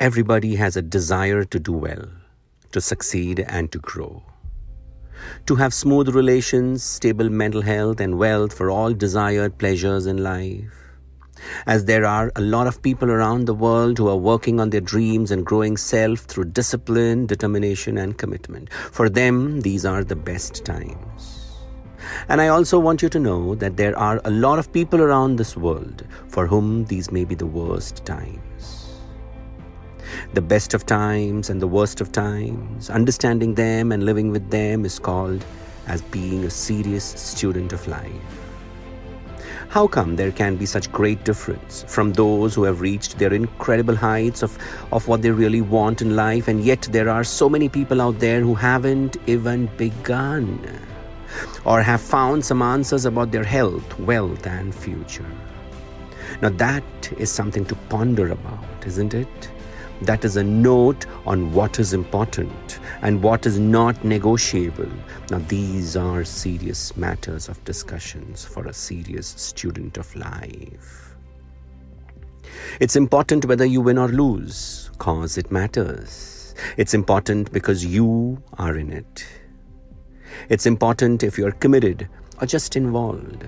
Everybody 0.00 0.56
has 0.56 0.76
a 0.76 0.82
desire 0.82 1.44
to 1.44 1.60
do 1.60 1.70
well, 1.70 2.08
to 2.72 2.80
succeed, 2.80 3.38
and 3.46 3.70
to 3.70 3.78
grow. 3.78 4.24
To 5.46 5.54
have 5.54 5.72
smooth 5.72 6.08
relations, 6.08 6.82
stable 6.82 7.30
mental 7.30 7.62
health, 7.62 8.00
and 8.00 8.18
wealth 8.18 8.52
for 8.52 8.72
all 8.72 8.92
desired 8.92 9.56
pleasures 9.56 10.06
in 10.06 10.16
life. 10.16 10.74
As 11.68 11.84
there 11.84 12.04
are 12.04 12.32
a 12.34 12.40
lot 12.40 12.66
of 12.66 12.82
people 12.82 13.08
around 13.08 13.44
the 13.44 13.54
world 13.54 13.98
who 13.98 14.08
are 14.08 14.16
working 14.16 14.58
on 14.58 14.70
their 14.70 14.80
dreams 14.80 15.30
and 15.30 15.46
growing 15.46 15.76
self 15.76 16.22
through 16.22 16.46
discipline, 16.46 17.26
determination, 17.26 17.96
and 17.96 18.18
commitment. 18.18 18.72
For 18.72 19.08
them, 19.08 19.60
these 19.60 19.84
are 19.84 20.02
the 20.02 20.16
best 20.16 20.64
times. 20.64 21.52
And 22.28 22.40
I 22.40 22.48
also 22.48 22.80
want 22.80 23.00
you 23.00 23.08
to 23.10 23.20
know 23.20 23.54
that 23.54 23.76
there 23.76 23.96
are 23.96 24.20
a 24.24 24.30
lot 24.30 24.58
of 24.58 24.72
people 24.72 25.00
around 25.00 25.36
this 25.36 25.56
world 25.56 26.04
for 26.26 26.48
whom 26.48 26.84
these 26.86 27.12
may 27.12 27.24
be 27.24 27.36
the 27.36 27.46
worst 27.46 28.04
times 28.04 28.53
the 30.32 30.40
best 30.40 30.74
of 30.74 30.86
times 30.86 31.50
and 31.50 31.60
the 31.60 31.66
worst 31.66 32.00
of 32.00 32.10
times, 32.12 32.90
understanding 32.90 33.54
them 33.54 33.92
and 33.92 34.04
living 34.04 34.30
with 34.30 34.50
them 34.50 34.84
is 34.84 34.98
called 34.98 35.44
as 35.86 36.02
being 36.02 36.44
a 36.44 36.50
serious 36.50 37.04
student 37.04 37.72
of 37.72 37.86
life. 37.86 38.10
How 39.68 39.86
come 39.88 40.16
there 40.16 40.30
can 40.30 40.56
be 40.56 40.66
such 40.66 40.92
great 40.92 41.24
difference 41.24 41.84
from 41.88 42.12
those 42.12 42.54
who 42.54 42.62
have 42.62 42.80
reached 42.80 43.18
their 43.18 43.32
incredible 43.34 43.96
heights 43.96 44.42
of, 44.42 44.56
of 44.92 45.08
what 45.08 45.22
they 45.22 45.30
really 45.30 45.60
want 45.60 46.00
in 46.00 46.14
life, 46.14 46.48
and 46.48 46.64
yet 46.64 46.82
there 46.92 47.08
are 47.08 47.24
so 47.24 47.48
many 47.48 47.68
people 47.68 48.00
out 48.00 48.20
there 48.20 48.40
who 48.40 48.54
haven't 48.54 49.16
even 49.26 49.66
begun 49.76 50.60
or 51.64 51.82
have 51.82 52.00
found 52.00 52.44
some 52.44 52.62
answers 52.62 53.04
about 53.04 53.32
their 53.32 53.44
health, 53.44 53.98
wealth, 53.98 54.46
and 54.46 54.74
future? 54.74 55.26
Now, 56.40 56.50
that 56.50 57.12
is 57.18 57.30
something 57.30 57.64
to 57.66 57.74
ponder 57.88 58.30
about, 58.30 58.86
isn't 58.86 59.14
it? 59.14 59.50
That 60.02 60.24
is 60.24 60.36
a 60.36 60.44
note 60.44 61.06
on 61.24 61.52
what 61.52 61.78
is 61.78 61.94
important 61.94 62.80
and 63.02 63.22
what 63.22 63.46
is 63.46 63.58
not 63.58 64.04
negotiable. 64.04 64.90
Now, 65.30 65.38
these 65.48 65.96
are 65.96 66.24
serious 66.24 66.96
matters 66.96 67.48
of 67.48 67.64
discussions 67.64 68.44
for 68.44 68.66
a 68.66 68.72
serious 68.74 69.28
student 69.28 69.96
of 69.96 70.14
life. 70.16 71.16
It's 72.80 72.96
important 72.96 73.46
whether 73.46 73.64
you 73.64 73.80
win 73.80 73.98
or 73.98 74.08
lose, 74.08 74.90
cause 74.98 75.38
it 75.38 75.50
matters. 75.50 76.54
It's 76.76 76.94
important 76.94 77.52
because 77.52 77.84
you 77.84 78.42
are 78.58 78.76
in 78.76 78.92
it. 78.92 79.26
It's 80.48 80.66
important 80.66 81.22
if 81.22 81.38
you're 81.38 81.52
committed 81.52 82.08
or 82.40 82.46
just 82.46 82.76
involved. 82.76 83.46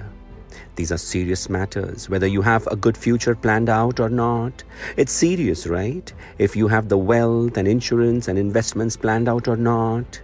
These 0.77 0.93
are 0.93 0.99
serious 0.99 1.49
matters, 1.49 2.09
whether 2.11 2.27
you 2.27 2.43
have 2.43 2.67
a 2.67 2.77
good 2.77 2.97
future 2.97 3.35
planned 3.35 3.69
out 3.69 3.99
or 3.99 4.09
not. 4.09 4.63
It's 4.97 5.13
serious, 5.13 5.67
right? 5.67 6.13
If 6.39 6.55
you 6.55 6.69
have 6.69 6.89
the 6.89 6.99
wealth 6.99 7.57
and 7.57 7.67
insurance 7.67 8.29
and 8.29 8.39
investments 8.39 8.97
planned 8.97 9.29
out 9.29 9.49
or 9.49 9.57
not. 9.57 10.21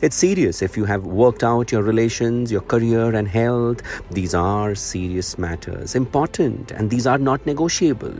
It's 0.00 0.14
serious 0.14 0.62
if 0.62 0.76
you 0.76 0.84
have 0.84 1.04
worked 1.06 1.42
out 1.42 1.72
your 1.72 1.82
relations, 1.82 2.52
your 2.52 2.60
career, 2.60 3.14
and 3.16 3.26
health. 3.26 3.82
These 4.12 4.32
are 4.32 4.76
serious 4.76 5.36
matters, 5.38 5.96
important, 5.96 6.70
and 6.70 6.88
these 6.88 7.04
are 7.04 7.18
not 7.18 7.44
negotiable, 7.44 8.14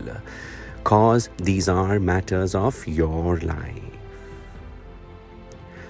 because 0.79 1.31
these 1.37 1.69
are 1.69 2.01
matters 2.01 2.57
of 2.57 2.85
your 2.89 3.39
life. 3.39 3.83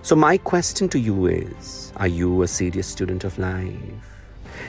So, 0.02 0.14
my 0.14 0.36
question 0.36 0.90
to 0.90 0.98
you 0.98 1.26
is 1.26 1.92
Are 1.96 2.06
you 2.06 2.42
a 2.42 2.48
serious 2.48 2.86
student 2.86 3.24
of 3.24 3.38
life? 3.38 4.17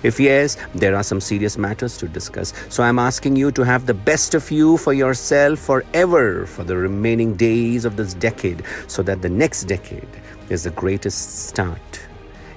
If 0.04 0.20
yes, 0.20 0.58
there 0.74 0.96
are 0.96 1.04
some 1.04 1.22
serious 1.22 1.58
matters 1.58 1.98
to 1.98 2.08
discuss. 2.08 2.54
So 2.70 2.84
I'm 2.84 3.00
asking 3.00 3.36
you 3.36 3.52
to 3.52 3.64
have 3.64 3.86
the 3.86 3.94
best 3.94 4.34
of 4.34 4.50
you 4.52 4.78
for 4.78 4.94
yourself 4.94 5.60
forever 5.60 6.46
for 6.46 6.64
the 6.64 6.78
remaining 6.78 7.36
days 7.36 7.86
of 7.86 7.96
this 7.96 8.14
decade 8.14 8.64
so 8.88 9.04
that 9.04 9.22
the 9.22 9.30
next 9.30 9.66
decade 9.66 10.10
is 10.50 10.64
the 10.64 10.72
greatest 10.72 11.48
start, 11.48 12.02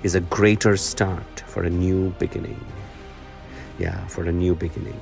is 0.02 0.14
a 0.14 0.20
greater 0.20 0.76
start 0.76 1.42
for 1.46 1.62
a 1.62 1.70
new 1.70 2.10
beginning. 2.18 2.64
Yeah, 3.78 4.06
for 4.06 4.24
a 4.24 4.32
new 4.32 4.54
beginning 4.54 5.00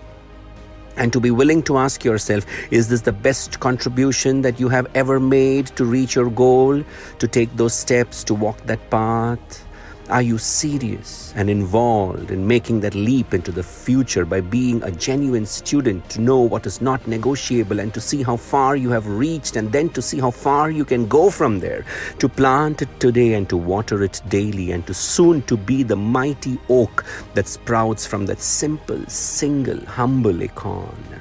and 0.97 1.13
to 1.13 1.21
be 1.21 1.31
willing 1.31 1.63
to 1.63 1.79
ask 1.79 2.05
yourself 2.05 2.45
is 2.71 2.89
this 2.89 3.03
the 3.03 3.13
best 3.13 3.61
contribution 3.61 4.43
that 4.43 4.61
you 4.61 4.69
have 4.69 4.87
ever 4.95 5.19
made 5.19 5.67
to 5.69 5.85
reach 5.85 6.15
your 6.15 6.31
goal 6.31 6.83
to 7.19 7.29
take 7.29 7.55
those 7.57 7.75
steps 7.75 8.23
to 8.25 8.35
walk 8.35 8.59
that 8.67 8.91
path 8.91 9.65
are 10.11 10.23
you 10.23 10.37
serious 10.39 11.33
and 11.37 11.49
involved 11.49 12.31
in 12.31 12.47
making 12.47 12.81
that 12.81 12.95
leap 12.95 13.33
into 13.33 13.53
the 13.53 13.63
future 13.63 14.25
by 14.25 14.41
being 14.41 14.83
a 14.83 14.91
genuine 14.91 15.47
student 15.47 16.09
to 16.11 16.21
know 16.21 16.41
what 16.41 16.67
is 16.67 16.81
not 16.81 17.07
negotiable 17.07 17.79
and 17.79 17.95
to 17.95 18.01
see 18.01 18.23
how 18.23 18.37
far 18.37 18.77
you 18.77 18.91
have 18.91 19.07
reached 19.07 19.57
and 19.57 19.71
then 19.73 19.89
to 19.91 20.03
see 20.03 20.19
how 20.19 20.31
far 20.31 20.71
you 20.71 20.85
can 20.85 21.07
go 21.07 21.31
from 21.31 21.61
there? 21.61 21.85
To 22.19 22.29
plant 22.29 22.83
it 22.83 23.01
today 23.01 23.35
and 23.35 23.49
to 23.49 23.57
water 23.57 24.03
it 24.03 24.21
daily 24.29 24.73
and 24.73 24.87
to 24.89 24.95
soon 24.95 25.43
to 25.43 25.57
be 25.57 25.83
the 25.85 25.97
mighty 25.97 26.59
oak 26.69 27.05
that 27.35 27.47
sprouts 27.47 28.07
from 28.07 28.27
that 28.27 28.41
simple, 28.41 29.05
single, 29.07 29.85
humble 29.87 30.43
acorn. 30.43 31.21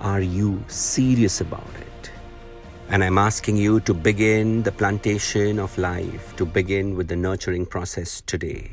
Are 0.00 0.20
you 0.20 0.62
serious 0.68 1.40
about 1.40 1.68
it? 1.80 1.89
And 2.92 3.04
I'm 3.04 3.18
asking 3.18 3.56
you 3.56 3.78
to 3.80 3.94
begin 3.94 4.64
the 4.64 4.72
plantation 4.72 5.60
of 5.60 5.78
life, 5.78 6.34
to 6.34 6.44
begin 6.44 6.96
with 6.96 7.06
the 7.06 7.14
nurturing 7.14 7.64
process 7.64 8.20
today. 8.22 8.68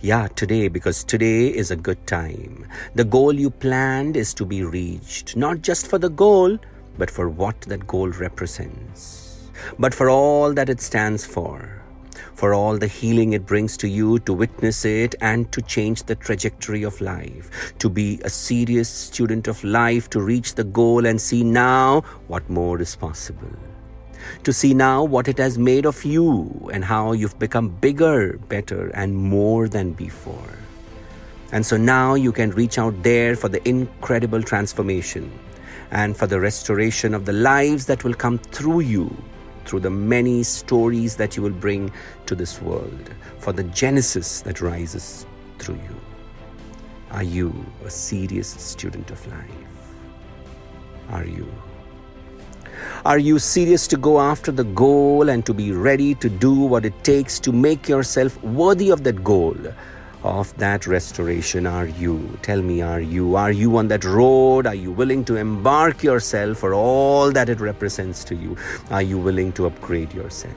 Yeah, 0.00 0.28
today, 0.28 0.68
because 0.68 1.02
today 1.02 1.48
is 1.48 1.72
a 1.72 1.76
good 1.76 2.06
time. 2.06 2.68
The 2.94 3.02
goal 3.02 3.32
you 3.32 3.50
planned 3.50 4.16
is 4.16 4.32
to 4.34 4.44
be 4.44 4.62
reached, 4.62 5.36
not 5.36 5.62
just 5.62 5.88
for 5.88 5.98
the 5.98 6.08
goal, 6.08 6.56
but 6.98 7.10
for 7.10 7.28
what 7.28 7.60
that 7.62 7.84
goal 7.88 8.10
represents, 8.10 9.50
but 9.76 9.92
for 9.92 10.08
all 10.08 10.52
that 10.54 10.68
it 10.68 10.80
stands 10.80 11.26
for 11.26 11.82
for 12.38 12.54
all 12.54 12.78
the 12.78 12.86
healing 12.86 13.32
it 13.32 13.44
brings 13.44 13.76
to 13.76 13.88
you 13.88 14.16
to 14.20 14.32
witness 14.32 14.84
it 14.84 15.16
and 15.20 15.50
to 15.50 15.60
change 15.60 16.04
the 16.04 16.14
trajectory 16.14 16.84
of 16.84 17.00
life, 17.00 17.74
to 17.80 17.88
be 17.88 18.20
a 18.22 18.30
serious 18.30 18.88
student 18.88 19.48
of 19.48 19.64
life, 19.64 20.08
to 20.08 20.20
reach 20.20 20.54
the 20.54 20.62
goal 20.62 21.04
and 21.04 21.20
see 21.20 21.42
now 21.42 22.00
what 22.28 22.48
more 22.48 22.80
is 22.80 22.94
possible. 22.94 23.50
To 24.44 24.52
see 24.52 24.72
now 24.72 25.02
what 25.02 25.26
it 25.26 25.38
has 25.38 25.58
made 25.58 25.84
of 25.84 26.04
you 26.04 26.70
and 26.72 26.84
how 26.84 27.10
you've 27.10 27.40
become 27.40 27.70
bigger, 27.70 28.38
better, 28.48 28.90
and 28.94 29.16
more 29.16 29.68
than 29.68 29.90
before. 29.90 30.54
And 31.50 31.66
so 31.66 31.76
now 31.76 32.14
you 32.14 32.30
can 32.30 32.52
reach 32.52 32.78
out 32.78 33.02
there 33.02 33.34
for 33.34 33.48
the 33.48 33.68
incredible 33.68 34.44
transformation 34.44 35.36
and 35.90 36.16
for 36.16 36.28
the 36.28 36.38
restoration 36.38 37.14
of 37.14 37.24
the 37.24 37.32
lives 37.32 37.86
that 37.86 38.04
will 38.04 38.14
come 38.14 38.38
through 38.38 38.80
you 38.80 39.10
through 39.68 39.80
the 39.80 39.90
many 39.90 40.42
stories 40.42 41.16
that 41.16 41.36
you 41.36 41.42
will 41.42 41.50
bring 41.50 41.92
to 42.24 42.34
this 42.34 42.60
world, 42.62 43.10
for 43.38 43.52
the 43.52 43.64
genesis 43.64 44.40
that 44.40 44.62
rises 44.62 45.26
through 45.58 45.74
you. 45.74 45.96
Are 47.10 47.22
you 47.22 47.54
a 47.84 47.90
serious 47.90 48.48
student 48.48 49.10
of 49.10 49.26
life? 49.28 49.50
Are 51.10 51.24
you? 51.24 51.46
Are 53.04 53.18
you 53.18 53.38
serious 53.38 53.86
to 53.88 53.96
go 53.96 54.20
after 54.20 54.50
the 54.50 54.64
goal 54.64 55.28
and 55.28 55.44
to 55.44 55.52
be 55.52 55.72
ready 55.72 56.14
to 56.14 56.30
do 56.30 56.54
what 56.54 56.86
it 56.86 57.04
takes 57.04 57.38
to 57.40 57.52
make 57.52 57.88
yourself 57.88 58.42
worthy 58.42 58.90
of 58.90 59.04
that 59.04 59.22
goal? 59.22 59.56
Of 60.22 60.56
that 60.58 60.86
restoration 60.86 61.66
are 61.66 61.86
you? 61.86 62.38
Tell 62.42 62.60
me, 62.60 62.82
are 62.82 63.00
you? 63.00 63.36
Are 63.36 63.52
you 63.52 63.76
on 63.76 63.88
that 63.88 64.04
road? 64.04 64.66
Are 64.66 64.74
you 64.74 64.90
willing 64.90 65.24
to 65.26 65.36
embark 65.36 66.02
yourself 66.02 66.58
for 66.58 66.74
all 66.74 67.30
that 67.32 67.48
it 67.48 67.60
represents 67.60 68.24
to 68.24 68.34
you? 68.34 68.56
Are 68.90 69.02
you 69.02 69.18
willing 69.18 69.52
to 69.52 69.66
upgrade 69.66 70.12
yourself? 70.12 70.54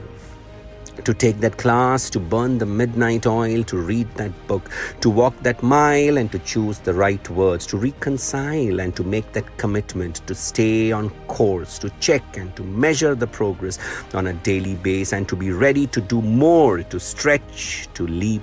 to 1.04 1.14
take 1.14 1.40
that 1.40 1.56
class, 1.56 2.10
to 2.10 2.20
burn 2.20 2.58
the 2.58 2.66
midnight 2.66 3.26
oil, 3.26 3.64
to 3.64 3.78
read 3.78 4.06
that 4.16 4.30
book, 4.46 4.70
to 5.00 5.10
walk 5.10 5.34
that 5.42 5.62
mile 5.62 6.18
and 6.18 6.30
to 6.30 6.38
choose 6.40 6.78
the 6.80 6.92
right 6.92 7.28
words, 7.30 7.66
to 7.66 7.76
reconcile 7.76 8.78
and 8.78 8.94
to 8.94 9.02
make 9.02 9.32
that 9.32 9.56
commitment, 9.56 10.16
to 10.26 10.34
stay 10.34 10.92
on 10.92 11.10
course, 11.26 11.78
to 11.78 11.90
check 12.00 12.36
and 12.36 12.54
to 12.56 12.62
measure 12.62 13.14
the 13.14 13.26
progress 13.26 13.78
on 14.14 14.26
a 14.26 14.34
daily 14.34 14.74
basis, 14.76 15.12
and 15.12 15.28
to 15.28 15.34
be 15.34 15.50
ready 15.50 15.86
to 15.86 16.00
do 16.00 16.20
more, 16.20 16.82
to 16.82 17.00
stretch, 17.00 17.88
to 17.94 18.06
leap, 18.06 18.42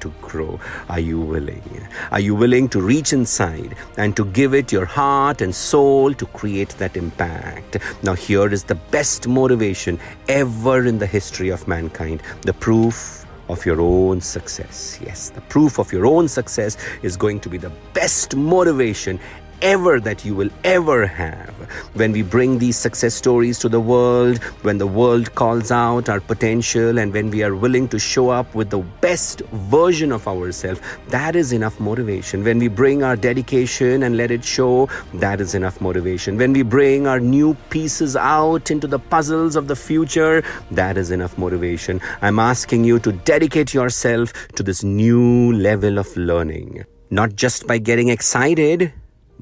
to 0.00 0.12
grow? 0.20 0.58
Are 0.88 1.00
you 1.00 1.20
willing? 1.20 1.86
Are 2.10 2.20
you 2.20 2.34
willing 2.34 2.68
to 2.70 2.80
reach 2.80 3.12
inside 3.12 3.76
and 3.96 4.16
to 4.16 4.24
give 4.26 4.54
it 4.54 4.72
your 4.72 4.84
heart 4.84 5.40
and 5.40 5.54
soul 5.54 6.14
to 6.14 6.26
create 6.26 6.70
that 6.78 6.96
impact? 6.96 7.78
Now, 8.02 8.14
here 8.14 8.52
is 8.52 8.64
the 8.64 8.74
best 8.74 9.28
motivation 9.28 9.98
ever 10.28 10.84
in 10.86 10.98
the 10.98 11.06
history 11.06 11.50
of 11.50 11.66
mankind 11.68 12.22
the 12.42 12.52
proof 12.52 13.26
of 13.48 13.66
your 13.66 13.80
own 13.80 14.20
success. 14.20 14.98
Yes, 15.04 15.30
the 15.30 15.40
proof 15.42 15.78
of 15.78 15.92
your 15.92 16.06
own 16.06 16.28
success 16.28 16.76
is 17.02 17.16
going 17.16 17.40
to 17.40 17.48
be 17.48 17.58
the 17.58 17.72
best 17.92 18.36
motivation 18.36 19.18
ever 19.62 20.00
that 20.00 20.24
you 20.24 20.34
will 20.34 20.50
ever 20.64 21.06
have. 21.06 21.54
When 21.94 22.12
we 22.12 22.22
bring 22.22 22.58
these 22.58 22.76
success 22.76 23.14
stories 23.14 23.58
to 23.60 23.68
the 23.68 23.80
world, 23.80 24.42
when 24.62 24.78
the 24.78 24.86
world 24.86 25.34
calls 25.34 25.70
out 25.70 26.08
our 26.08 26.20
potential, 26.20 26.98
and 26.98 27.12
when 27.12 27.30
we 27.30 27.42
are 27.42 27.54
willing 27.54 27.88
to 27.88 27.98
show 27.98 28.30
up 28.30 28.54
with 28.54 28.70
the 28.70 28.78
best 29.00 29.40
version 29.52 30.12
of 30.12 30.26
ourselves, 30.26 30.80
that 31.08 31.36
is 31.36 31.52
enough 31.52 31.78
motivation. 31.78 32.44
When 32.44 32.58
we 32.58 32.68
bring 32.68 33.02
our 33.02 33.16
dedication 33.16 34.02
and 34.02 34.16
let 34.16 34.30
it 34.30 34.44
show, 34.44 34.88
that 35.14 35.40
is 35.40 35.54
enough 35.54 35.80
motivation. 35.80 36.36
When 36.36 36.52
we 36.52 36.62
bring 36.62 37.06
our 37.06 37.20
new 37.20 37.54
pieces 37.70 38.16
out 38.16 38.70
into 38.70 38.86
the 38.86 38.98
puzzles 38.98 39.56
of 39.56 39.68
the 39.68 39.76
future, 39.76 40.42
that 40.70 40.96
is 40.96 41.10
enough 41.10 41.36
motivation. 41.38 42.00
I'm 42.22 42.38
asking 42.38 42.84
you 42.84 42.98
to 43.00 43.12
dedicate 43.12 43.74
yourself 43.74 44.32
to 44.56 44.62
this 44.62 44.82
new 44.82 45.52
level 45.52 45.98
of 45.98 46.16
learning. 46.16 46.84
Not 47.10 47.34
just 47.34 47.66
by 47.66 47.78
getting 47.78 48.08
excited, 48.08 48.92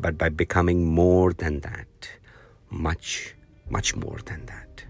but 0.01 0.17
by 0.17 0.29
becoming 0.29 0.87
more 0.87 1.33
than 1.33 1.61
that. 1.61 2.11
Much, 2.71 3.35
much 3.69 3.97
more 3.97 4.19
than 4.25 4.47
that. 4.47 4.85